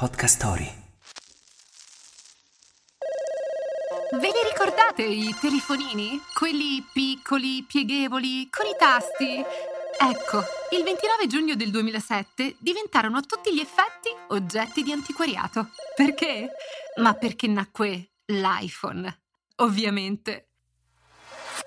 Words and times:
Podcast 0.00 0.36
Story. 0.36 0.64
Ve 4.12 4.28
li 4.28 4.48
ricordate 4.50 5.02
i 5.02 5.36
telefonini? 5.38 6.18
Quelli 6.32 6.82
piccoli, 6.90 7.62
pieghevoli, 7.64 8.48
con 8.48 8.64
i 8.64 8.74
tasti? 8.78 9.34
Ecco, 9.36 10.38
il 10.70 10.84
29 10.84 11.26
giugno 11.26 11.54
del 11.54 11.70
2007 11.70 12.56
diventarono 12.60 13.18
a 13.18 13.20
tutti 13.20 13.52
gli 13.52 13.60
effetti 13.60 14.08
oggetti 14.28 14.82
di 14.82 14.90
antiquariato. 14.90 15.68
Perché? 15.94 16.48
Ma 16.96 17.12
perché 17.12 17.46
nacque 17.46 18.12
l'iPhone. 18.24 19.20
Ovviamente. 19.56 20.48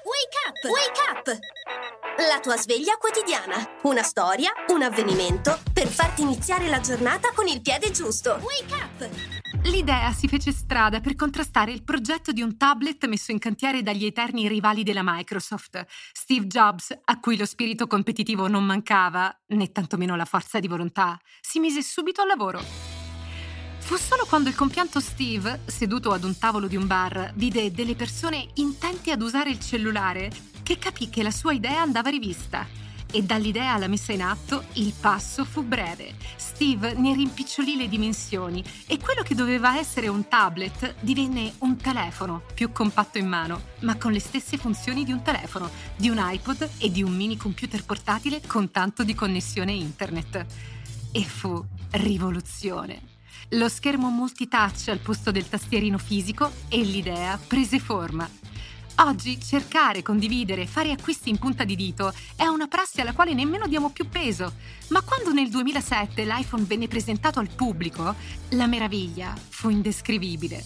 Wake 0.03 0.37
up! 0.47 0.57
Wake 0.71 1.31
up! 1.31 1.39
La 2.29 2.39
tua 2.39 2.55
sveglia 2.55 2.95
quotidiana. 2.97 3.79
Una 3.83 4.01
storia, 4.01 4.51
un 4.69 4.81
avvenimento 4.81 5.59
per 5.73 5.87
farti 5.87 6.21
iniziare 6.21 6.69
la 6.69 6.79
giornata 6.79 7.31
con 7.33 7.47
il 7.47 7.61
piede 7.61 7.91
giusto. 7.91 8.39
Wake 8.41 8.73
up! 8.73 9.09
L'idea 9.63 10.11
si 10.13 10.29
fece 10.29 10.53
strada 10.53 11.01
per 11.01 11.15
contrastare 11.15 11.71
il 11.71 11.83
progetto 11.83 12.31
di 12.31 12.41
un 12.41 12.55
tablet 12.55 13.07
messo 13.07 13.31
in 13.31 13.39
cantiere 13.39 13.83
dagli 13.83 14.05
eterni 14.05 14.47
rivali 14.47 14.83
della 14.83 15.01
Microsoft, 15.03 15.85
Steve 16.13 16.47
Jobs, 16.47 16.97
a 17.03 17.19
cui 17.19 17.35
lo 17.35 17.45
spirito 17.45 17.87
competitivo 17.87 18.47
non 18.47 18.63
mancava, 18.63 19.35
né 19.47 19.71
tantomeno 19.73 20.15
la 20.15 20.25
forza 20.25 20.59
di 20.59 20.67
volontà, 20.69 21.19
si 21.41 21.59
mise 21.59 21.81
subito 21.81 22.21
al 22.21 22.27
lavoro. 22.27 22.63
Fu 23.79 23.97
solo 23.97 24.25
quando 24.29 24.47
il 24.47 24.55
compianto 24.55 25.01
Steve, 25.01 25.61
seduto 25.65 26.11
ad 26.11 26.23
un 26.23 26.37
tavolo 26.37 26.67
di 26.67 26.77
un 26.77 26.87
bar, 26.87 27.33
vide 27.35 27.71
delle 27.71 27.95
persone 27.95 28.47
intenti 28.55 29.11
ad 29.11 29.21
usare 29.21 29.49
il 29.49 29.59
cellulare 29.59 30.52
che 30.63 30.79
capì 30.79 31.09
che 31.09 31.21
la 31.21 31.31
sua 31.31 31.53
idea 31.53 31.81
andava 31.81 32.09
rivista. 32.09 32.65
E 33.11 33.21
dall'idea 33.21 33.73
alla 33.73 33.87
messa 33.87 34.11
in 34.11 34.23
atto 34.23 34.63
il 34.73 34.91
passo 34.99 35.45
fu 35.45 35.61
breve. 35.61 36.15
Steve 36.35 36.93
ne 36.93 37.13
rimpicciolì 37.13 37.75
le 37.75 37.87
dimensioni 37.87 38.63
e 38.87 38.97
quello 38.97 39.21
che 39.21 39.35
doveva 39.35 39.77
essere 39.77 40.07
un 40.07 40.27
tablet 40.27 40.95
divenne 41.01 41.53
un 41.59 41.75
telefono, 41.77 42.41
più 42.55 42.71
compatto 42.71 43.19
in 43.19 43.27
mano, 43.27 43.61
ma 43.81 43.97
con 43.97 44.11
le 44.11 44.19
stesse 44.19 44.57
funzioni 44.57 45.03
di 45.03 45.11
un 45.11 45.21
telefono, 45.21 45.69
di 45.95 46.09
un 46.09 46.17
iPod 46.17 46.67
e 46.79 46.89
di 46.89 47.03
un 47.03 47.15
mini 47.15 47.37
computer 47.37 47.83
portatile 47.85 48.41
con 48.47 48.71
tanto 48.71 49.03
di 49.03 49.13
connessione 49.13 49.73
internet. 49.73 50.45
E 51.11 51.23
fu 51.23 51.63
rivoluzione. 51.91 53.11
Lo 53.49 53.69
schermo 53.69 54.09
multitouch 54.09 54.87
al 54.87 54.97
posto 54.97 55.29
del 55.29 55.47
tastierino 55.47 55.99
fisico 55.99 56.51
e 56.67 56.81
l'idea 56.81 57.37
prese 57.37 57.77
forma. 57.77 58.27
Oggi 58.97 59.41
cercare, 59.41 60.03
condividere, 60.03 60.67
fare 60.67 60.91
acquisti 60.91 61.29
in 61.29 61.39
punta 61.39 61.63
di 61.63 61.75
dito 61.75 62.13
è 62.35 62.45
una 62.45 62.67
prassi 62.67 63.01
alla 63.01 63.13
quale 63.13 63.33
nemmeno 63.33 63.67
diamo 63.67 63.89
più 63.89 64.07
peso. 64.07 64.53
Ma 64.89 65.01
quando 65.01 65.33
nel 65.33 65.49
2007 65.49 66.23
l'iPhone 66.23 66.63
venne 66.63 66.87
presentato 66.87 67.39
al 67.39 67.49
pubblico, 67.49 68.15
la 68.49 68.67
meraviglia 68.67 69.33
fu 69.49 69.69
indescrivibile. 69.69 70.63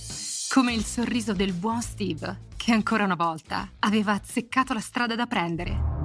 Come 0.50 0.74
il 0.74 0.84
sorriso 0.84 1.34
del 1.34 1.54
buon 1.54 1.82
Steve, 1.82 2.48
che 2.58 2.74
ancora 2.74 3.06
una 3.06 3.16
volta 3.16 3.72
aveva 3.80 4.12
azzeccato 4.14 4.74
la 4.74 4.82
strada 4.82 5.16
da 5.16 5.26
prendere. 5.26 5.96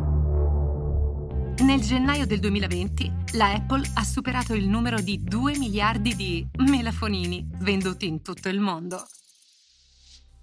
Nel 1.58 1.80
gennaio 1.80 2.26
del 2.26 2.38
2020 2.38 3.12
la 3.32 3.50
Apple 3.50 3.90
ha 3.94 4.04
superato 4.04 4.54
il 4.54 4.68
numero 4.68 5.00
di 5.00 5.22
2 5.22 5.58
miliardi 5.58 6.14
di 6.14 6.46
melafonini 6.56 7.46
venduti 7.58 8.06
in 8.06 8.22
tutto 8.22 8.48
il 8.48 8.60
mondo. 8.60 9.06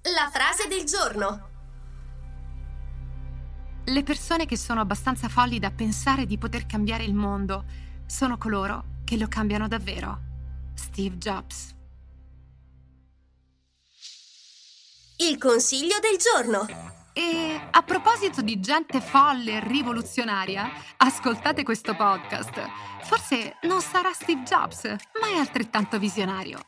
La 0.02 0.30
frase 0.32 0.68
del 0.68 0.84
giorno. 0.86 1.58
Le 3.90 4.04
persone 4.04 4.46
che 4.46 4.56
sono 4.56 4.82
abbastanza 4.82 5.30
folli 5.30 5.58
da 5.58 5.72
pensare 5.72 6.28
di 6.28 6.38
poter 6.38 6.68
cambiare 6.68 7.04
il 7.04 7.16
mondo 7.16 7.66
sono 8.06 8.38
coloro 8.38 9.00
che 9.04 9.18
lo 9.18 9.28
cambiano 9.28 9.68
davvero. 9.68 10.20
Steve 10.76 11.18
Jobs. 11.18 11.74
Il 15.18 15.40
consiglio 15.40 15.96
del 16.00 16.18
giorno. 16.20 16.68
E 17.14 17.60
a 17.72 17.82
proposito 17.82 18.44
di 18.44 18.60
gente 18.60 19.02
folle 19.02 19.54
e 19.54 19.68
rivoluzionaria, 19.68 20.70
ascoltate 20.98 21.64
questo 21.64 21.96
podcast. 21.96 22.62
Forse 23.02 23.58
non 23.64 23.82
sarà 23.82 24.14
Steve 24.14 24.44
Jobs, 24.44 24.84
ma 25.20 25.30
è 25.34 25.38
altrettanto 25.40 25.98
visionario. 25.98 26.60